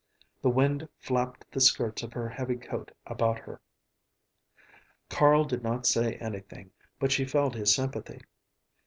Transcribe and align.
The 0.41 0.49
wind 0.49 0.89
flapped 0.97 1.51
the 1.51 1.61
skirts 1.61 2.01
of 2.01 2.13
her 2.13 2.27
heavy 2.27 2.55
coat 2.55 2.91
about 3.05 3.37
her. 3.37 3.61
Carl 5.09 5.45
did 5.45 5.61
not 5.61 5.85
say 5.85 6.15
anything, 6.15 6.71
but 6.97 7.11
she 7.11 7.23
felt 7.23 7.53
his 7.53 7.75
sympathy. 7.75 8.19